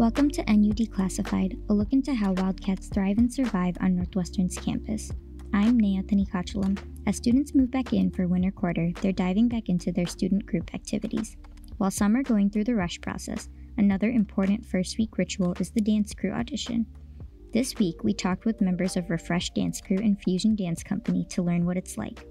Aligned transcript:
Welcome 0.00 0.30
to 0.30 0.44
NU 0.50 0.72
Declassified, 0.72 1.60
a 1.68 1.74
look 1.74 1.92
into 1.92 2.14
how 2.14 2.32
Wildcats 2.32 2.88
thrive 2.88 3.18
and 3.18 3.30
survive 3.30 3.76
on 3.82 3.94
Northwestern's 3.94 4.56
campus. 4.56 5.12
I'm 5.52 5.78
Naya 5.78 6.02
Tanikachalam. 6.02 6.78
As 7.06 7.18
students 7.18 7.54
move 7.54 7.70
back 7.70 7.92
in 7.92 8.10
for 8.10 8.26
winter 8.26 8.50
quarter, 8.50 8.92
they're 9.02 9.12
diving 9.12 9.46
back 9.46 9.68
into 9.68 9.92
their 9.92 10.06
student 10.06 10.46
group 10.46 10.74
activities. 10.74 11.36
While 11.76 11.90
some 11.90 12.16
are 12.16 12.22
going 12.22 12.48
through 12.48 12.64
the 12.64 12.76
rush 12.76 12.98
process, 13.02 13.50
another 13.76 14.08
important 14.08 14.64
first 14.64 14.96
week 14.96 15.18
ritual 15.18 15.54
is 15.60 15.70
the 15.70 15.82
dance 15.82 16.14
crew 16.14 16.32
audition. 16.32 16.86
This 17.52 17.74
week, 17.74 18.02
we 18.02 18.14
talked 18.14 18.46
with 18.46 18.62
members 18.62 18.96
of 18.96 19.10
Refresh 19.10 19.50
Dance 19.50 19.82
Crew 19.82 19.98
and 19.98 20.18
Fusion 20.22 20.56
Dance 20.56 20.82
Company 20.82 21.26
to 21.28 21.42
learn 21.42 21.66
what 21.66 21.76
it's 21.76 21.98
like. 21.98 22.24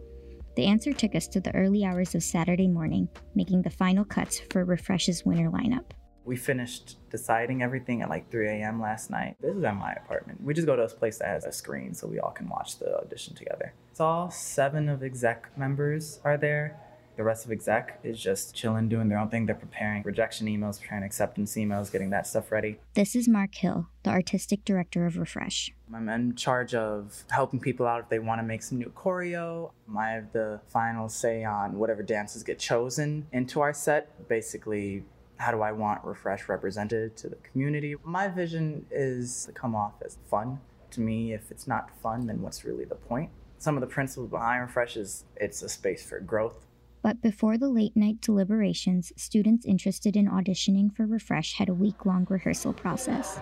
The 0.56 0.66
answer 0.66 0.92
took 0.92 1.14
us 1.14 1.28
to 1.28 1.40
the 1.40 1.54
early 1.54 1.86
hours 1.86 2.16
of 2.16 2.24
Saturday 2.24 2.68
morning, 2.68 3.08
making 3.36 3.62
the 3.62 3.70
final 3.70 4.06
cuts 4.06 4.42
for 4.50 4.66
Refresh's 4.66 5.24
winter 5.24 5.52
lineup. 5.52 5.92
We 6.30 6.36
finished 6.36 6.98
deciding 7.10 7.64
everything 7.64 8.04
at 8.04 8.10
like 8.12 8.30
3 8.30 8.48
a.m. 8.50 8.80
last 8.80 9.10
night. 9.10 9.36
This 9.42 9.56
is 9.56 9.64
at 9.64 9.76
my 9.76 9.94
apartment. 9.94 10.44
We 10.44 10.54
just 10.54 10.68
go 10.68 10.76
to 10.76 10.84
a 10.84 10.88
place 10.88 11.18
that 11.18 11.28
has 11.28 11.44
a 11.44 11.52
screen 11.52 11.96
so 11.96 12.06
we 12.06 12.20
all 12.20 12.30
can 12.30 12.48
watch 12.48 12.78
the 12.78 13.00
audition 13.00 13.34
together. 13.34 13.74
It's 13.90 14.00
all 14.00 14.30
seven 14.30 14.90
of 14.90 15.02
exec 15.02 15.58
members 15.58 16.20
are 16.24 16.38
there. 16.38 16.80
The 17.18 17.24
rest 17.24 17.46
of 17.46 17.52
exec 17.52 18.00
is 18.04 18.22
just 18.22 18.54
chilling, 18.54 18.90
doing 18.90 19.10
their 19.10 19.18
own 19.18 19.30
thing. 19.30 19.48
They're 19.48 19.56
preparing 19.56 20.04
rejection 20.04 20.46
emails, 20.46 20.80
preparing 20.80 21.04
acceptance 21.04 21.56
emails, 21.56 21.92
getting 21.92 22.12
that 22.12 22.28
stuff 22.28 22.52
ready. 22.52 22.80
This 22.94 23.16
is 23.16 23.28
Mark 23.28 23.56
Hill, 23.56 23.88
the 24.04 24.12
artistic 24.12 24.64
director 24.64 25.08
of 25.08 25.18
Refresh. 25.18 25.72
I'm 25.92 26.08
in 26.10 26.36
charge 26.36 26.76
of 26.76 27.24
helping 27.32 27.60
people 27.60 27.88
out 27.88 28.02
if 28.02 28.10
they 28.10 28.20
want 28.20 28.40
to 28.40 28.46
make 28.46 28.62
some 28.62 28.78
new 28.78 28.94
choreo. 28.96 29.72
I 29.98 30.12
have 30.12 30.32
the 30.32 30.62
final 30.68 31.10
say 31.10 31.44
on 31.44 31.80
whatever 31.80 32.04
dances 32.04 32.44
get 32.44 32.60
chosen 32.60 33.26
into 33.32 33.62
our 33.62 33.74
set. 33.74 34.30
Basically, 34.30 35.06
how 35.40 35.52
do 35.52 35.62
I 35.62 35.72
want 35.72 36.04
Refresh 36.04 36.50
represented 36.50 37.16
to 37.18 37.30
the 37.30 37.38
community? 37.38 37.96
My 38.04 38.28
vision 38.28 38.86
is 38.92 39.46
to 39.46 39.54
come 39.54 39.74
off 39.74 39.94
as 40.06 40.18
fun. 40.30 40.60
To 40.92 41.02
me, 41.02 41.34
if 41.34 41.50
it's 41.50 41.66
not 41.66 41.90
fun, 42.02 42.28
then 42.28 42.42
what's 42.42 42.66
really 42.66 42.84
the 42.84 42.96
point? 42.96 43.30
Some 43.58 43.76
of 43.76 43.82
the 43.82 43.88
principles 43.88 44.30
behind 44.30 44.62
Refresh 44.62 44.98
is 44.98 45.24
it's 45.38 45.62
a 45.62 45.70
space 45.70 46.04
for 46.04 46.20
growth. 46.20 46.66
But 47.02 47.22
before 47.22 47.58
the 47.58 47.70
late 47.70 47.96
night 47.96 48.20
deliberations, 48.20 49.14
students 49.16 49.66
interested 49.66 50.18
in 50.18 50.30
auditioning 50.30 50.94
for 50.94 51.06
Refresh 51.06 51.54
had 51.54 51.70
a 51.70 51.74
week 51.74 52.06
long 52.06 52.28
rehearsal 52.30 52.74
process. 52.74 53.40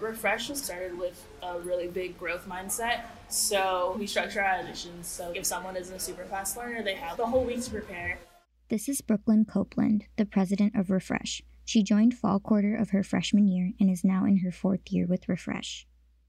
Refresh 0.00 0.50
was 0.50 0.62
started 0.62 0.98
with 0.98 1.24
a 1.42 1.58
really 1.60 1.88
big 1.88 2.18
growth 2.18 2.46
mindset. 2.46 3.04
So 3.30 3.96
we 3.98 4.06
structure 4.06 4.42
our 4.42 4.62
auditions 4.62 5.04
so 5.04 5.32
if 5.34 5.46
someone 5.46 5.76
isn't 5.76 5.96
a 5.96 5.98
super 5.98 6.24
fast 6.24 6.58
learner, 6.58 6.82
they 6.82 6.94
have 6.94 7.16
the 7.16 7.24
whole 7.24 7.44
week 7.44 7.62
to 7.62 7.70
prepare. 7.70 8.18
This 8.70 8.88
is 8.88 9.02
Brooklyn 9.02 9.44
Copeland, 9.44 10.06
the 10.16 10.24
president 10.24 10.74
of 10.74 10.90
Refresh. 10.90 11.42
She 11.66 11.82
joined 11.82 12.14
fall 12.14 12.40
quarter 12.40 12.74
of 12.74 12.90
her 12.90 13.02
freshman 13.02 13.46
year 13.46 13.72
and 13.78 13.90
is 13.90 14.04
now 14.04 14.24
in 14.24 14.38
her 14.38 14.50
fourth 14.50 14.90
year 14.90 15.06
with 15.06 15.28
Refresh. 15.28 15.86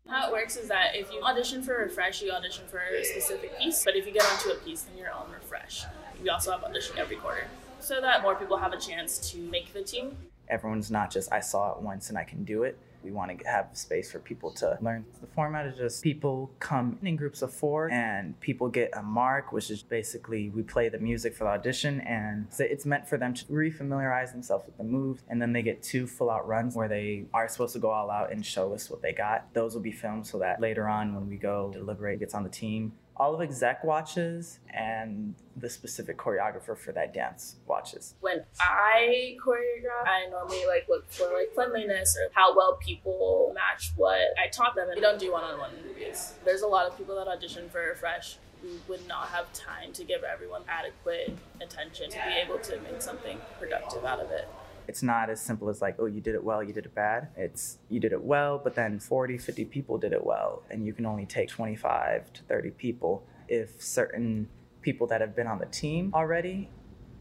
How 0.09 0.27
it 0.27 0.33
works 0.33 0.57
is 0.57 0.67
that 0.67 0.97
if 0.97 1.09
you 1.13 1.21
audition 1.21 1.63
for 1.63 1.77
Refresh, 1.77 2.21
you 2.21 2.31
audition 2.31 2.65
for 2.67 2.79
a 2.79 3.05
specific 3.05 3.57
piece. 3.57 3.85
But 3.85 3.95
if 3.95 4.05
you 4.05 4.11
get 4.11 4.25
onto 4.25 4.49
a 4.49 4.55
piece, 4.55 4.81
then 4.81 4.97
you're 4.97 5.13
on 5.13 5.31
Refresh. 5.31 5.85
We 6.21 6.27
also 6.27 6.51
have 6.51 6.65
audition 6.65 6.97
every 6.97 7.15
quarter 7.15 7.47
so 7.79 8.01
that 8.01 8.21
more 8.21 8.35
people 8.35 8.57
have 8.57 8.73
a 8.73 8.79
chance 8.79 9.31
to 9.31 9.37
make 9.37 9.71
the 9.71 9.81
team. 9.81 10.17
Everyone's 10.49 10.91
not 10.91 11.11
just, 11.11 11.31
I 11.31 11.39
saw 11.39 11.71
it 11.71 11.81
once 11.81 12.09
and 12.09 12.17
I 12.17 12.25
can 12.25 12.43
do 12.43 12.63
it. 12.63 12.77
We 13.05 13.11
want 13.11 13.37
to 13.37 13.47
have 13.47 13.69
space 13.73 14.11
for 14.11 14.17
people 14.17 14.49
to 14.53 14.79
learn. 14.81 15.05
The 15.21 15.27
format 15.27 15.67
is 15.67 15.77
just 15.77 16.03
people 16.03 16.51
come 16.59 16.97
in 17.03 17.15
groups 17.15 17.43
of 17.43 17.53
four 17.53 17.91
and 17.91 18.39
people 18.41 18.67
get 18.67 18.89
a 18.97 19.03
mark, 19.03 19.51
which 19.51 19.69
is 19.69 19.83
basically 19.83 20.49
we 20.49 20.63
play 20.63 20.89
the 20.89 20.97
music 20.97 21.35
for 21.35 21.43
the 21.43 21.51
audition 21.51 22.01
and 22.01 22.47
it's 22.57 22.85
meant 22.85 23.07
for 23.07 23.17
them 23.17 23.35
to 23.35 23.45
refamiliarize 23.45 24.31
themselves 24.31 24.65
with 24.65 24.75
the 24.77 24.83
moves. 24.83 25.21
And 25.29 25.39
then 25.39 25.53
they 25.53 25.61
get 25.61 25.83
two 25.83 26.07
full 26.07 26.31
out 26.31 26.47
runs 26.47 26.75
where 26.75 26.87
they 26.87 27.25
are 27.31 27.47
supposed 27.47 27.73
to 27.73 27.79
go 27.79 27.91
all 27.91 28.09
out 28.09 28.31
and 28.31 28.43
show 28.43 28.73
us 28.73 28.89
what 28.89 29.03
they 29.03 29.13
got. 29.13 29.53
Those 29.53 29.75
will 29.75 29.83
be 29.83 29.91
filmed 29.91 30.25
so 30.25 30.39
that 30.39 30.59
later 30.59 30.87
on 30.87 31.13
when 31.13 31.29
we 31.29 31.37
go 31.37 31.69
deliberate 31.71 32.19
gets 32.19 32.33
on 32.33 32.43
the 32.43 32.49
team, 32.49 32.93
all 33.17 33.33
of 33.33 33.41
exec 33.41 33.83
watches 33.83 34.59
and 34.73 35.35
the 35.55 35.69
specific 35.69 36.17
choreographer 36.17 36.77
for 36.77 36.91
that 36.91 37.13
dance 37.13 37.55
watches. 37.65 38.15
When 38.19 38.43
I 38.59 39.37
choreograph, 39.43 40.05
I 40.05 40.29
normally 40.29 40.65
like 40.67 40.87
look 40.89 41.09
for 41.09 41.25
like 41.33 41.53
cleanliness 41.55 42.17
or 42.17 42.29
how 42.33 42.55
well 42.55 42.75
people 42.75 43.53
match 43.55 43.93
what 43.95 44.19
I 44.37 44.49
taught 44.49 44.75
them. 44.75 44.89
And 44.89 44.95
we 44.95 45.01
don't 45.01 45.19
do 45.19 45.31
one-on-one 45.31 45.71
movies. 45.87 46.33
There's 46.43 46.61
a 46.61 46.67
lot 46.67 46.87
of 46.87 46.97
people 46.97 47.15
that 47.15 47.27
audition 47.27 47.69
for 47.69 47.95
Fresh 47.95 48.37
who 48.61 48.69
would 48.87 49.07
not 49.07 49.27
have 49.27 49.51
time 49.53 49.93
to 49.93 50.03
give 50.03 50.23
everyone 50.23 50.63
adequate 50.67 51.37
attention 51.61 52.09
to 52.09 52.17
be 52.17 52.33
able 52.43 52.57
to 52.59 52.79
make 52.81 53.01
something 53.01 53.37
productive 53.59 54.03
out 54.03 54.19
of 54.19 54.31
it 54.31 54.47
it's 54.87 55.03
not 55.03 55.29
as 55.29 55.41
simple 55.41 55.69
as 55.69 55.81
like 55.81 55.95
oh 55.99 56.05
you 56.05 56.21
did 56.21 56.35
it 56.35 56.43
well 56.43 56.63
you 56.63 56.73
did 56.73 56.85
it 56.85 56.95
bad. 56.95 57.29
It's 57.35 57.77
you 57.89 57.99
did 57.99 58.11
it 58.11 58.21
well 58.21 58.59
but 58.63 58.75
then 58.75 58.99
40 58.99 59.37
50 59.37 59.65
people 59.65 59.97
did 59.97 60.13
it 60.13 60.25
well 60.25 60.63
and 60.69 60.85
you 60.85 60.93
can 60.93 61.05
only 61.05 61.25
take 61.25 61.49
25 61.49 62.33
to 62.33 62.43
30 62.43 62.71
people. 62.71 63.25
If 63.47 63.81
certain 63.81 64.49
people 64.81 65.07
that 65.07 65.21
have 65.21 65.35
been 65.35 65.47
on 65.47 65.59
the 65.59 65.65
team 65.67 66.11
already 66.13 66.69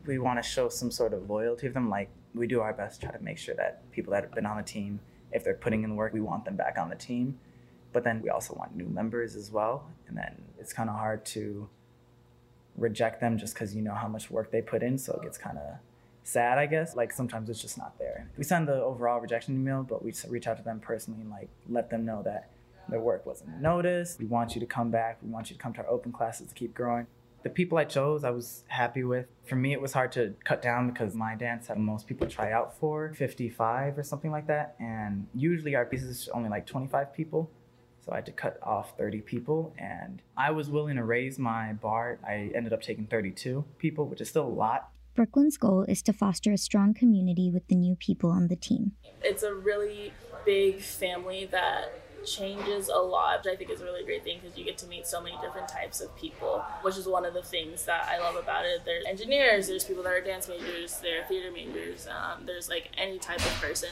we 0.06 0.19
want 0.19 0.42
to 0.42 0.48
show 0.48 0.69
some 0.69 0.91
sort 0.91 1.14
of 1.14 1.30
loyalty 1.30 1.66
of 1.66 1.75
them 1.75 1.88
like 1.88 2.10
we 2.34 2.47
do 2.47 2.60
our 2.60 2.72
best 2.72 3.00
to 3.00 3.06
try 3.06 3.16
to 3.16 3.22
make 3.22 3.38
sure 3.38 3.54
that 3.54 3.91
people 3.91 4.12
that 4.12 4.22
have 4.22 4.34
been 4.34 4.46
on 4.46 4.56
the 4.56 4.62
team 4.62 5.00
if 5.32 5.42
they're 5.44 5.54
putting 5.54 5.82
in 5.82 5.91
the 5.91 5.96
work 5.96 6.12
we 6.12 6.20
want 6.20 6.44
them 6.44 6.56
back 6.56 6.76
on 6.78 6.88
the 6.88 6.96
team. 6.96 7.38
But 7.92 8.04
then 8.04 8.20
we 8.22 8.28
also 8.28 8.54
want 8.54 8.76
new 8.76 8.86
members 8.86 9.36
as 9.36 9.50
well 9.50 9.88
and 10.08 10.16
then 10.16 10.42
it's 10.58 10.72
kind 10.72 10.91
of 10.91 10.96
hard 10.96 11.25
to 11.26 11.69
reject 12.76 13.20
them 13.20 13.38
just 13.38 13.54
because 13.54 13.75
you 13.75 13.82
know 13.82 13.94
how 13.94 14.08
much 14.08 14.31
work 14.31 14.50
they 14.50 14.60
put 14.60 14.82
in 14.82 14.98
so 14.98 15.12
it 15.14 15.22
gets 15.22 15.38
kind 15.38 15.58
of 15.58 15.78
sad, 16.25 16.59
I 16.59 16.67
guess. 16.67 16.97
Like 16.97 17.12
sometimes 17.12 17.49
it's 17.49 17.61
just 17.61 17.79
not 17.79 17.99
there. 17.99 18.29
We 18.37 18.43
send 18.43 18.67
the 18.67 18.83
overall 18.83 19.21
rejection 19.21 19.55
email, 19.55 19.85
but 19.85 20.05
we 20.05 20.12
reach 20.29 20.49
out 20.49 20.57
to 20.57 20.65
them 20.65 20.81
personally 20.81 21.21
and 21.21 21.31
like 21.31 21.49
let 21.69 21.91
them 21.91 22.05
know 22.05 22.23
that 22.25 22.51
their 22.89 23.01
work 23.01 23.25
wasn't 23.25 23.61
noticed. 23.61 24.19
We 24.19 24.27
want 24.27 24.55
you 24.55 24.61
to 24.61 24.67
come 24.67 24.91
back. 24.91 25.19
We 25.23 25.31
want 25.31 25.51
you 25.51 25.57
to 25.57 25.62
come 25.62 25.73
to 25.75 25.81
our 25.81 25.89
open 25.89 26.12
classes 26.12 26.49
to 26.49 26.55
keep 26.55 26.75
growing. 26.75 27.07
The 27.43 27.51
people 27.51 27.77
I 27.77 27.85
chose, 27.85 28.25
I 28.25 28.31
was 28.31 28.65
happy 28.69 29.05
with. 29.05 29.27
For 29.47 29.55
me, 29.55 29.75
it 29.75 29.81
was 29.81 29.93
hard 29.93 30.12
to 30.12 30.35
cut 30.45 30.62
down 30.62 30.89
because 30.89 31.15
my 31.15 31.35
dance 31.35 31.67
had 31.67 31.79
most 31.79 32.07
people 32.07 32.27
try 32.27 32.51
out 32.51 32.79
for 32.79 33.12
55 33.15 33.99
or 33.99 34.03
something 34.03 34.31
like 34.31 34.47
that. 34.47 34.77
And 34.81 35.27
usually 35.35 35.75
our 35.75 35.85
pieces 35.85 36.29
only 36.33 36.49
like 36.49 36.67
25 36.67 37.12
people. 37.12 37.51
So 38.01 38.12
I 38.12 38.17
had 38.17 38.27
to 38.27 38.33
cut 38.33 38.59
off 38.62 38.97
30 38.97 39.21
people 39.21 39.75
and 39.79 40.23
I 40.37 40.53
was 40.53 40.71
willing 40.71 40.97
to 40.97 41.05
raise 41.05 41.39
my 41.39 41.75
bar. 41.75 42.19
I 42.27 42.51
ended 42.55 42.73
up 42.73 42.83
taking 42.83 43.06
32 43.06 43.65
people, 43.79 44.06
which 44.06 44.23
is 44.23 44.29
still 44.29 44.47
a 44.47 44.49
lot. 44.49 44.91
Brooklyn's 45.14 45.56
goal 45.56 45.82
is 45.82 46.02
to 46.02 46.12
foster 46.12 46.52
a 46.52 46.58
strong 46.58 46.92
community 46.92 47.48
with 47.48 47.69
the 47.69 47.76
new 47.76 47.94
people 47.94 48.30
on 48.30 48.48
the 48.48 48.56
team. 48.56 48.92
It's 49.22 49.44
a 49.44 49.54
really 49.54 50.12
big 50.44 50.80
family 50.80 51.47
that 51.52 52.00
changes 52.26 52.88
a 52.88 52.98
lot, 52.98 53.44
which 53.44 53.52
I 53.52 53.56
think 53.56 53.70
is 53.70 53.80
a 53.80 53.84
really 53.84 54.04
great 54.04 54.25
thing 54.25 54.41
because 54.42 54.58
you 54.58 54.64
get 54.64 54.76
to 54.78 54.86
meet 54.86 55.06
so 55.06 55.22
many 55.22 55.36
different 55.41 55.69
types 55.69 56.00
of 56.00 56.14
people, 56.16 56.64
which 56.82 56.97
is 56.97 57.06
one 57.06 57.25
of 57.25 57.32
the 57.32 57.42
things 57.42 57.84
that 57.84 58.08
I 58.08 58.19
love 58.19 58.34
about 58.34 58.64
it. 58.64 58.84
There's 58.84 59.04
engineers, 59.04 59.69
there's 59.69 59.84
people 59.84 60.02
that 60.02 60.12
are 60.12 60.20
dance 60.20 60.48
majors, 60.48 60.98
there 60.98 61.22
are 61.22 61.25
theater 61.26 61.52
majors, 61.52 62.08
um, 62.08 62.44
there's 62.46 62.69
like 62.69 62.91
any 62.98 63.19
type 63.19 63.41
of 63.41 63.60
person. 63.60 63.91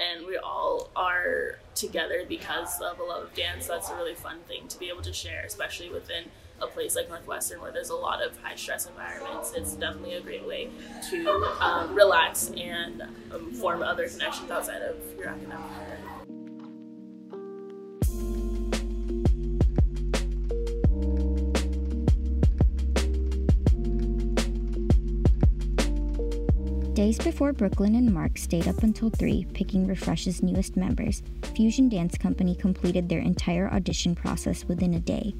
And 0.00 0.26
we 0.26 0.38
all 0.38 0.88
are 0.96 1.58
together 1.74 2.24
because 2.26 2.80
of 2.80 2.98
a 2.98 3.02
love 3.02 3.24
of 3.24 3.34
dance. 3.34 3.66
That's 3.66 3.90
a 3.90 3.96
really 3.96 4.14
fun 4.14 4.38
thing 4.48 4.68
to 4.68 4.78
be 4.78 4.88
able 4.88 5.02
to 5.02 5.12
share, 5.12 5.42
especially 5.44 5.90
within 5.90 6.24
a 6.62 6.66
place 6.68 6.96
like 6.96 7.08
Northwestern 7.08 7.60
where 7.60 7.72
there's 7.72 7.90
a 7.90 7.94
lot 7.94 8.22
of 8.22 8.36
high 8.38 8.54
stress 8.54 8.86
environments, 8.86 9.52
it's 9.54 9.74
definitely 9.74 10.14
a 10.14 10.20
great 10.20 10.46
way 10.46 10.70
to 11.10 11.28
um, 11.60 11.94
relax 11.94 12.50
and 12.56 13.02
um, 13.32 13.52
form 13.52 13.82
other 13.82 14.08
connections 14.08 14.50
outside 14.50 14.82
of 14.82 14.96
your 15.18 15.28
academic 15.28 15.58
career. 15.58 15.98
Days 26.94 27.18
before 27.18 27.54
Brooklyn 27.54 27.94
and 27.94 28.12
Mark 28.12 28.36
stayed 28.36 28.68
up 28.68 28.82
until 28.82 29.08
3 29.08 29.46
picking 29.54 29.86
Refresh's 29.86 30.42
newest 30.42 30.76
members, 30.76 31.22
Fusion 31.56 31.88
Dance 31.88 32.16
Company 32.18 32.54
completed 32.54 33.08
their 33.08 33.18
entire 33.18 33.68
audition 33.72 34.14
process 34.14 34.64
within 34.66 34.94
a 34.94 35.00
day. 35.00 35.34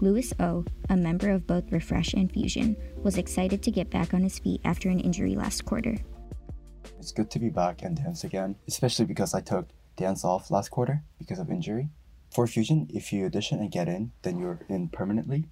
Louis 0.00 0.32
O, 0.40 0.64
a 0.90 0.96
member 0.96 1.30
of 1.30 1.46
both 1.46 1.70
Refresh 1.72 2.14
and 2.14 2.30
Fusion, 2.30 2.76
was 3.02 3.18
excited 3.18 3.62
to 3.62 3.70
get 3.70 3.90
back 3.90 4.14
on 4.14 4.22
his 4.22 4.38
feet 4.38 4.60
after 4.64 4.88
an 4.88 5.00
injury 5.00 5.34
last 5.34 5.64
quarter. 5.64 5.96
It's 6.98 7.12
good 7.12 7.30
to 7.30 7.38
be 7.38 7.50
back 7.50 7.82
and 7.82 7.96
dance 7.96 8.24
again, 8.24 8.56
especially 8.68 9.04
because 9.04 9.34
I 9.34 9.40
took 9.40 9.68
dance 9.96 10.24
off 10.24 10.50
last 10.50 10.70
quarter 10.70 11.02
because 11.18 11.38
of 11.38 11.50
injury. 11.50 11.88
For 12.30 12.46
Fusion, 12.46 12.88
if 12.92 13.12
you 13.12 13.26
audition 13.26 13.60
and 13.60 13.70
get 13.70 13.88
in, 13.88 14.12
then 14.22 14.38
you're 14.38 14.60
in 14.68 14.88
permanently. 14.88 15.44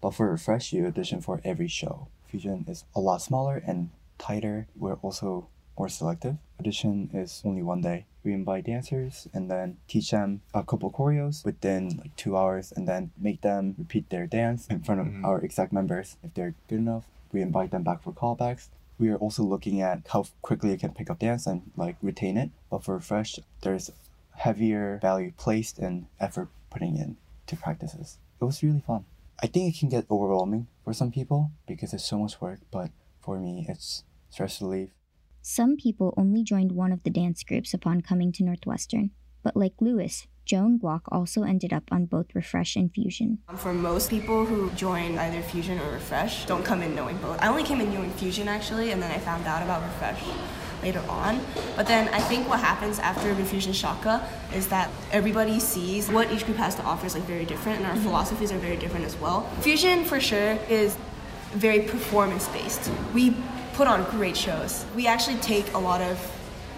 But 0.00 0.14
for 0.14 0.30
Refresh, 0.30 0.72
you 0.72 0.86
audition 0.86 1.20
for 1.20 1.40
every 1.44 1.68
show. 1.68 2.08
Fusion 2.26 2.64
is 2.68 2.84
a 2.94 3.00
lot 3.00 3.22
smaller 3.22 3.62
and 3.66 3.90
tighter. 4.18 4.68
We're 4.76 4.94
also 4.94 5.48
more 5.78 5.88
selective. 5.88 6.36
Audition 6.58 7.08
is 7.14 7.42
only 7.44 7.62
one 7.62 7.80
day. 7.80 8.06
We 8.24 8.32
invite 8.32 8.66
dancers 8.66 9.28
and 9.32 9.50
then 9.50 9.76
teach 9.86 10.10
them 10.10 10.40
a 10.52 10.64
couple 10.64 10.90
choreos 10.90 11.44
within 11.44 11.96
like 11.96 12.16
two 12.16 12.36
hours 12.36 12.72
and 12.74 12.86
then 12.86 13.12
make 13.16 13.42
them 13.42 13.76
repeat 13.78 14.10
their 14.10 14.26
dance 14.26 14.66
in 14.66 14.80
front 14.82 15.00
of 15.00 15.06
mm-hmm. 15.06 15.24
our 15.24 15.42
exec 15.42 15.72
members. 15.72 16.16
If 16.22 16.34
they're 16.34 16.54
good 16.68 16.80
enough, 16.80 17.04
we 17.32 17.40
invite 17.40 17.70
them 17.70 17.84
back 17.84 18.02
for 18.02 18.12
callbacks. 18.12 18.68
We 18.98 19.10
are 19.10 19.16
also 19.16 19.44
looking 19.44 19.80
at 19.80 20.02
how 20.08 20.26
quickly 20.42 20.72
you 20.72 20.78
can 20.78 20.92
pick 20.92 21.08
up 21.08 21.20
dance 21.20 21.46
and 21.46 21.70
like 21.76 21.96
retain 22.02 22.36
it. 22.36 22.50
But 22.70 22.84
for 22.84 22.98
fresh, 22.98 23.38
there's 23.60 23.90
heavier 24.34 24.98
value 25.00 25.32
placed 25.36 25.78
and 25.78 26.06
effort 26.18 26.48
putting 26.70 26.96
in 26.96 27.16
to 27.46 27.56
practices. 27.56 28.18
It 28.40 28.44
was 28.44 28.62
really 28.62 28.82
fun. 28.84 29.04
I 29.40 29.46
think 29.46 29.72
it 29.72 29.78
can 29.78 29.88
get 29.88 30.06
overwhelming 30.10 30.66
for 30.84 30.92
some 30.92 31.12
people 31.12 31.52
because 31.68 31.94
it's 31.94 32.04
so 32.04 32.18
much 32.18 32.40
work, 32.40 32.58
but 32.72 32.90
for 33.20 33.38
me, 33.38 33.64
it's 33.68 34.02
stress 34.30 34.60
relief. 34.60 34.90
Some 35.42 35.76
people 35.76 36.14
only 36.16 36.42
joined 36.42 36.72
one 36.72 36.92
of 36.92 37.02
the 37.02 37.10
dance 37.10 37.42
groups 37.42 37.72
upon 37.72 38.02
coming 38.02 38.32
to 38.32 38.44
Northwestern, 38.44 39.10
but 39.42 39.56
like 39.56 39.74
Lewis, 39.80 40.26
Joan 40.44 40.78
Guak 40.78 41.02
also 41.08 41.42
ended 41.42 41.72
up 41.72 41.84
on 41.90 42.06
both 42.06 42.34
Refresh 42.34 42.74
and 42.74 42.92
Fusion. 42.92 43.38
For 43.56 43.74
most 43.74 44.08
people 44.08 44.46
who 44.46 44.70
join 44.70 45.18
either 45.18 45.42
Fusion 45.42 45.78
or 45.78 45.92
Refresh, 45.92 46.46
don't 46.46 46.64
come 46.64 46.82
in 46.82 46.94
knowing 46.94 47.18
both. 47.18 47.38
I 47.40 47.48
only 47.48 47.64
came 47.64 47.80
in 47.80 47.92
knowing 47.92 48.10
Fusion 48.12 48.48
actually, 48.48 48.90
and 48.92 49.02
then 49.02 49.10
I 49.10 49.18
found 49.18 49.46
out 49.46 49.62
about 49.62 49.82
Refresh 49.82 50.22
later 50.82 51.02
on. 51.08 51.40
But 51.76 51.86
then 51.86 52.08
I 52.14 52.20
think 52.20 52.48
what 52.48 52.60
happens 52.60 52.98
after 52.98 53.34
Refusion 53.34 53.74
Shaka 53.74 54.26
is 54.54 54.68
that 54.68 54.90
everybody 55.12 55.60
sees 55.60 56.10
what 56.10 56.32
each 56.32 56.46
group 56.46 56.56
has 56.56 56.74
to 56.76 56.82
offer 56.82 57.06
is 57.06 57.14
like 57.14 57.24
very 57.24 57.44
different, 57.44 57.78
and 57.78 57.86
our 57.86 57.92
mm-hmm. 57.92 58.04
philosophies 58.04 58.50
are 58.50 58.58
very 58.58 58.76
different 58.76 59.04
as 59.04 59.16
well. 59.16 59.42
Fusion 59.60 60.04
for 60.04 60.18
sure 60.18 60.58
is 60.70 60.96
very 61.52 61.80
performance 61.80 62.48
based. 62.48 62.90
We 63.14 63.36
put 63.78 63.86
on 63.86 64.02
great 64.10 64.36
shows. 64.36 64.84
We 64.96 65.06
actually 65.06 65.36
take 65.36 65.72
a 65.72 65.78
lot 65.78 66.00
of 66.00 66.18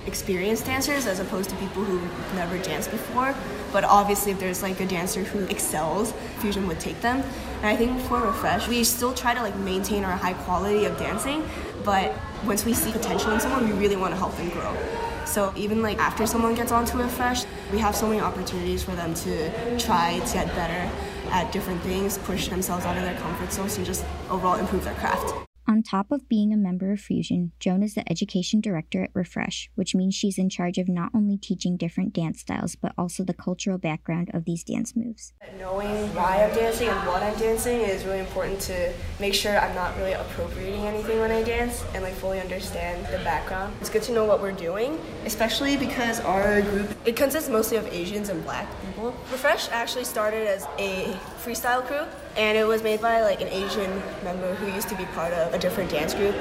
experienced 0.07 0.67
dancers 0.67 1.07
as 1.07 1.19
opposed 1.19 1.49
to 1.49 1.57
people 1.57 1.83
who 1.83 1.99
never 2.37 2.59
danced 2.59 2.91
before. 2.91 3.35
But 3.73 3.85
obviously, 3.85 4.33
if 4.33 4.39
there's 4.39 4.63
like 4.63 4.79
a 4.81 4.87
dancer 4.87 5.23
who 5.23 5.47
excels, 5.47 6.13
Fusion 6.41 6.69
would 6.69 6.79
take 6.79 7.01
them. 7.01 7.23
And 7.63 7.67
I 7.67 7.75
think 7.75 7.99
for 8.03 8.21
Refresh, 8.21 8.69
we 8.69 8.85
still 8.85 9.15
try 9.15 9.33
to 9.33 9.41
like 9.41 9.57
maintain 9.57 10.05
our 10.05 10.15
high 10.15 10.35
quality 10.35 10.85
of 10.85 10.99
dancing, 10.99 11.43
but 11.87 12.13
once 12.45 12.67
we 12.67 12.75
see 12.75 12.93
potential 12.93 13.31
in 13.31 13.41
someone, 13.41 13.67
we 13.67 13.73
really 13.73 13.97
want 13.97 14.13
to 14.13 14.19
help 14.19 14.37
them 14.37 14.51
grow. 14.51 14.77
So 15.25 15.55
even 15.57 15.81
like 15.81 15.97
after 15.97 16.27
someone 16.27 16.55
gets 16.55 16.71
onto 16.71 16.99
Refresh, 16.99 17.47
we 17.73 17.79
have 17.79 17.97
so 17.97 18.09
many 18.09 18.21
opportunities 18.21 18.83
for 18.83 18.93
them 18.93 19.15
to 19.15 19.79
try 19.79 20.19
to 20.19 20.35
get 20.35 20.49
better 20.49 20.95
at 21.31 21.51
different 21.51 21.81
things, 21.81 22.19
push 22.19 22.49
themselves 22.49 22.85
out 22.85 22.99
of 22.99 23.05
their 23.05 23.19
comfort 23.21 23.51
zones, 23.55 23.79
and 23.79 23.87
just 23.87 24.05
overall 24.29 24.57
improve 24.57 24.85
their 24.85 24.97
craft. 24.97 25.50
On 25.71 25.85
top 25.85 26.11
of 26.11 26.29
being 26.29 26.53
a 26.53 26.57
member 26.57 26.91
of 26.91 26.99
Fusion, 26.99 27.53
Joan 27.61 27.85
is 27.85 27.95
the 27.95 28.03
education 28.11 28.61
director 28.61 29.05
at 29.05 29.11
Refresh, 29.15 29.71
which 29.77 29.95
means 29.95 30.17
she's 30.17 30.37
in 30.37 30.51
charge 30.51 30.79
of 30.79 30.89
not 30.89 31.13
only 31.15 31.37
teaching 31.37 31.77
different 31.77 32.13
dance 32.13 32.41
styles, 32.41 32.75
but 32.75 32.93
also 32.99 33.23
the 33.23 33.33
cultural 33.33 33.79
background 33.79 34.33
of 34.35 34.47
these 34.47 34.65
dance 34.65 34.97
moves. 34.97 35.33
Knowing 35.61 36.13
why 36.13 36.43
I'm 36.43 36.53
dancing 36.57 36.89
and 36.89 37.07
what 37.07 37.23
I'm 37.23 37.39
dancing 37.39 37.83
is 37.83 38.05
really 38.05 38.19
important 38.19 38.59
to 38.63 38.93
make 39.21 39.33
sure 39.33 39.61
I'm 39.61 39.77
not 39.77 39.97
really 39.97 40.15
appropriating 40.15 40.87
anything 40.87 41.21
when 41.21 41.31
I 41.31 41.45
dance 41.45 41.85
and 41.95 42.03
like 42.03 42.15
fully 42.15 42.41
understand 42.41 43.07
the 43.07 43.23
background. 43.23 43.73
It's 43.81 43.91
good 43.91 44.03
to 44.03 44.13
know 44.13 44.25
what 44.25 44.43
we're 44.43 44.51
doing, 44.51 44.99
especially 45.25 45.77
because 45.77 46.19
our 46.19 46.63
group 46.63 46.91
it 47.05 47.15
consists 47.15 47.49
mostly 47.49 47.77
of 47.77 47.87
Asians 47.93 48.29
and 48.29 48.43
black 48.43 48.67
people. 48.85 49.15
Refresh 49.31 49.69
actually 49.69 50.05
started 50.05 50.49
as 50.49 50.67
a 50.81 51.17
freestyle 51.45 51.87
crew 51.87 52.07
and 52.37 52.57
it 52.57 52.65
was 52.65 52.83
made 52.83 53.01
by 53.01 53.23
like 53.23 53.41
an 53.41 53.49
Asian 53.49 53.91
member 54.25 54.55
who 54.57 54.73
used 54.73 54.89
to 54.89 54.97
be 54.97 55.05
part 55.07 55.33
of 55.33 55.60
different 55.61 55.91
dance 55.91 56.15
group. 56.15 56.35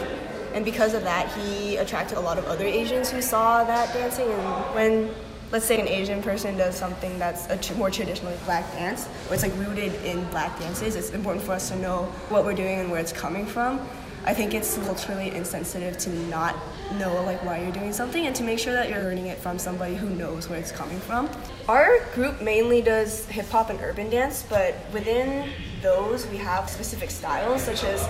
And 0.53 0.65
because 0.65 0.93
of 0.93 1.03
that, 1.03 1.31
he 1.33 1.77
attracted 1.77 2.17
a 2.17 2.21
lot 2.21 2.37
of 2.37 2.45
other 2.45 2.65
Asians 2.65 3.11
who 3.11 3.21
saw 3.21 3.63
that 3.63 3.93
dancing. 3.93 4.27
And 4.27 4.75
when, 4.75 5.11
let's 5.51 5.65
say, 5.65 5.79
an 5.79 5.87
Asian 5.87 6.23
person 6.23 6.57
does 6.57 6.75
something 6.75 7.19
that's 7.19 7.47
a 7.49 7.75
more 7.75 7.91
traditionally 7.91 8.35
black 8.45 8.69
dance, 8.73 9.07
or 9.27 9.35
it's 9.35 9.43
like 9.43 9.55
rooted 9.57 9.93
in 10.03 10.23
black 10.29 10.57
dances, 10.59 10.95
it's 10.95 11.11
important 11.11 11.45
for 11.45 11.51
us 11.51 11.69
to 11.69 11.75
know 11.75 12.03
what 12.29 12.45
we're 12.45 12.55
doing 12.55 12.79
and 12.79 12.89
where 12.89 12.99
it's 12.99 13.13
coming 13.13 13.45
from. 13.45 13.79
I 14.25 14.33
think 14.33 14.53
it's 14.53 14.77
culturally 14.79 15.33
insensitive 15.33 15.97
to 15.99 16.09
not 16.27 16.55
know 16.97 17.23
like 17.23 17.43
why 17.45 17.61
you're 17.61 17.71
doing 17.71 17.93
something 17.93 18.27
and 18.27 18.35
to 18.35 18.43
make 18.43 18.59
sure 18.59 18.73
that 18.73 18.89
you're 18.89 19.01
learning 19.01 19.27
it 19.27 19.37
from 19.37 19.57
somebody 19.57 19.95
who 19.95 20.09
knows 20.09 20.49
where 20.49 20.59
it's 20.59 20.71
coming 20.71 20.99
from. 20.99 21.29
Our 21.67 22.03
group 22.13 22.41
mainly 22.41 22.81
does 22.81 23.25
hip 23.27 23.47
hop 23.47 23.69
and 23.69 23.79
urban 23.81 24.09
dance, 24.09 24.45
but 24.49 24.75
within 24.91 25.49
those 25.81 26.27
we 26.27 26.37
have 26.37 26.69
specific 26.69 27.09
styles 27.09 27.63
such 27.63 27.83
as 27.85 28.07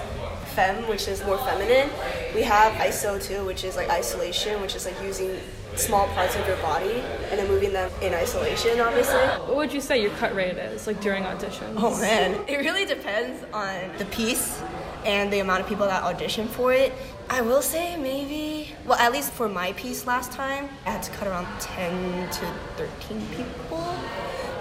fem, 0.59 0.87
which 0.89 1.07
is 1.07 1.23
more 1.23 1.37
feminine. 1.37 1.89
We 2.35 2.41
have 2.43 2.73
iso 2.89 3.11
too, 3.23 3.45
which 3.45 3.63
is 3.63 3.77
like 3.77 3.89
isolation, 3.89 4.61
which 4.61 4.75
is 4.75 4.85
like 4.85 5.01
using 5.01 5.39
small 5.75 6.07
parts 6.09 6.35
of 6.35 6.45
your 6.47 6.57
body 6.57 6.95
and 7.29 7.39
then 7.39 7.47
moving 7.47 7.71
them 7.71 7.89
in 8.01 8.13
isolation, 8.13 8.79
obviously. 8.81 9.25
What 9.47 9.55
would 9.55 9.73
you 9.73 9.79
say 9.79 10.01
your 10.01 10.11
cut 10.21 10.35
rate 10.35 10.57
is, 10.57 10.85
like 10.85 10.99
during 10.99 11.23
auditions? 11.23 11.75
Oh 11.77 11.97
man, 12.01 12.27
it 12.47 12.57
really 12.57 12.85
depends 12.85 13.37
on 13.53 13.75
the 13.97 14.05
piece 14.05 14.61
and 15.05 15.31
the 15.31 15.39
amount 15.39 15.61
of 15.61 15.67
people 15.67 15.85
that 15.85 16.03
audition 16.03 16.49
for 16.49 16.73
it. 16.73 16.91
I 17.29 17.39
will 17.41 17.61
say 17.61 17.95
maybe, 17.95 18.75
well, 18.85 18.99
at 18.99 19.13
least 19.13 19.31
for 19.31 19.47
my 19.47 19.71
piece 19.73 20.05
last 20.05 20.33
time, 20.33 20.67
I 20.85 20.89
had 20.91 21.03
to 21.03 21.11
cut 21.11 21.27
around 21.29 21.47
10 21.61 22.29
to 22.37 22.45
13 22.75 23.21
people. 23.37 23.95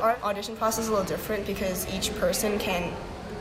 Our 0.01 0.17
audition 0.23 0.55
process 0.55 0.85
is 0.85 0.89
a 0.89 0.93
little 0.93 1.11
different 1.17 1.45
because 1.45 1.93
each 1.93 2.15
person 2.21 2.57
can 2.61 2.93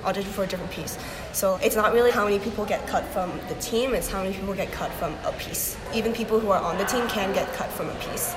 audition 0.04 0.32
for 0.32 0.44
a 0.44 0.48
different 0.48 0.72
piece. 0.72 0.98
So 1.34 1.60
it's 1.64 1.76
not 1.76 1.94
really 1.94 2.12
how 2.12 2.24
many 2.24 2.40
people 2.40 2.66
get 2.66 2.86
cut 2.88 3.06
from 3.06 3.32
the 3.50 3.56
team, 3.56 3.94
it's 3.94 4.10
how 4.10 4.24
many 4.24 4.36
people 4.36 4.54
get 4.54 4.72
cut 4.72 4.92
from 4.94 5.14
a 5.26 5.32
piece. 5.34 5.78
Even 5.94 6.14
people 6.14 6.40
who 6.40 6.50
are 6.52 6.62
on 6.62 6.78
the 6.78 6.86
team 6.86 7.08
can 7.08 7.34
get 7.34 7.52
cut 7.54 7.70
from 7.72 7.90
a 7.90 7.96
piece, 7.96 8.36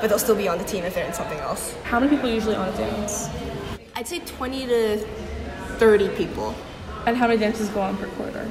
but 0.00 0.08
they'll 0.08 0.18
still 0.18 0.36
be 0.36 0.48
on 0.48 0.58
the 0.58 0.64
team 0.64 0.84
if 0.84 0.94
they're 0.94 1.06
in 1.06 1.14
something 1.14 1.38
else. 1.38 1.74
How 1.84 2.00
many 2.00 2.14
people 2.14 2.30
usually 2.30 2.56
auditions? 2.56 3.30
I'd 3.94 4.06
say 4.06 4.20
20 4.20 4.66
to 4.66 5.06
30 5.78 6.08
people. 6.10 6.54
And 7.06 7.16
how 7.16 7.26
many 7.26 7.40
dances 7.40 7.68
go 7.70 7.80
on 7.80 7.96
per 7.96 8.06
quarter? 8.08 8.46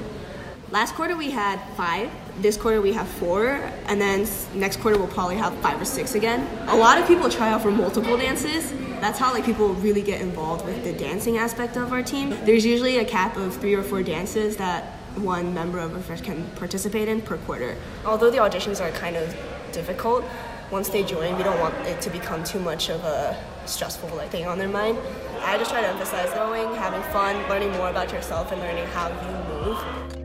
Last 0.71 0.93
quarter 0.95 1.15
we 1.15 1.31
had 1.31 1.59
five. 1.75 2.11
This 2.41 2.57
quarter 2.57 2.81
we 2.81 2.93
have 2.93 3.07
four, 3.07 3.47
and 3.87 3.99
then 3.99 4.27
next 4.53 4.77
quarter 4.79 4.97
we'll 4.97 5.07
probably 5.07 5.35
have 5.35 5.53
five 5.57 5.81
or 5.81 5.85
six 5.85 6.15
again. 6.15 6.47
A 6.67 6.75
lot 6.75 6.99
of 6.99 7.07
people 7.07 7.29
try 7.29 7.49
out 7.49 7.61
for 7.61 7.71
multiple 7.71 8.17
dances. 8.17 8.71
That's 8.99 9.17
how 9.17 9.31
like 9.33 9.45
people 9.45 9.73
really 9.75 10.01
get 10.01 10.19
involved 10.19 10.65
with 10.65 10.83
the 10.83 10.91
dancing 10.91 11.37
aspect 11.37 11.77
of 11.77 11.93
our 11.93 12.03
team. 12.03 12.31
There's 12.43 12.65
usually 12.65 12.97
a 12.97 13.05
cap 13.05 13.37
of 13.37 13.55
three 13.55 13.73
or 13.73 13.81
four 13.81 14.03
dances 14.03 14.57
that 14.57 14.83
one 15.15 15.53
member 15.53 15.79
of 15.79 15.95
Refresh 15.95 16.21
can 16.21 16.45
participate 16.57 17.07
in 17.07 17.21
per 17.21 17.37
quarter. 17.37 17.75
Although 18.05 18.29
the 18.29 18.37
auditions 18.37 18.81
are 18.81 18.91
kind 18.91 19.15
of 19.15 19.35
difficult, 19.71 20.25
once 20.69 20.89
they 20.89 21.03
join, 21.03 21.37
we 21.37 21.43
don't 21.43 21.59
want 21.59 21.75
it 21.87 22.01
to 22.01 22.09
become 22.09 22.43
too 22.43 22.59
much 22.59 22.89
of 22.89 23.03
a 23.03 23.41
stressful 23.65 24.09
like 24.17 24.31
thing 24.31 24.45
on 24.45 24.57
their 24.57 24.67
mind. 24.67 24.97
I 25.41 25.57
just 25.57 25.71
try 25.71 25.81
to 25.81 25.87
emphasize 25.87 26.29
going, 26.33 26.75
having 26.75 27.01
fun, 27.13 27.35
learning 27.49 27.71
more 27.71 27.89
about 27.89 28.11
yourself, 28.11 28.51
and 28.51 28.59
learning 28.61 28.85
how 28.87 29.07
you 29.07 29.65
move. 29.65 30.18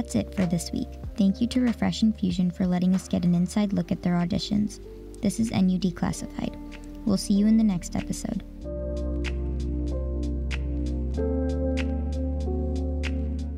That's 0.00 0.14
it 0.14 0.34
for 0.34 0.46
this 0.46 0.72
week. 0.72 0.88
Thank 1.18 1.42
you 1.42 1.46
to 1.48 1.60
Refresh 1.60 2.00
and 2.00 2.18
Fusion 2.18 2.50
for 2.50 2.66
letting 2.66 2.94
us 2.94 3.06
get 3.06 3.26
an 3.26 3.34
inside 3.34 3.74
look 3.74 3.92
at 3.92 4.02
their 4.02 4.14
auditions. 4.14 4.80
This 5.20 5.38
is 5.38 5.50
NU 5.50 5.78
Declassified. 5.78 6.56
We'll 7.04 7.18
see 7.18 7.34
you 7.34 7.46
in 7.46 7.58
the 7.58 7.64
next 7.64 7.94
episode. 7.94 8.42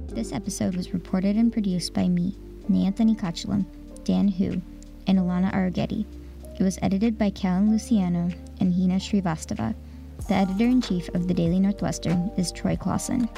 This 0.09 0.33
episode 0.33 0.75
was 0.75 0.93
reported 0.93 1.37
and 1.37 1.53
produced 1.53 1.95
by 1.95 2.09
me, 2.09 2.35
Anthony 2.75 3.15
Kochelam, 3.15 3.65
Dan 4.03 4.27
Hu, 4.27 4.61
and 5.07 5.21
Alana 5.21 5.55
Arugeti. 5.55 6.05
It 6.59 6.65
was 6.65 6.77
edited 6.83 7.17
by 7.17 7.31
Callan 7.31 7.71
Luciano 7.71 8.31
and 8.59 8.75
Hina 8.75 8.97
Srivastava. 8.97 9.77
The 10.27 10.35
editor 10.35 10.65
in 10.65 10.83
chief 10.83 11.09
of 11.11 11.29
the 11.29 11.35
Daily 11.35 11.61
Northwestern 11.61 12.33
is 12.37 12.51
Troy 12.51 12.75
Closson. 12.75 13.29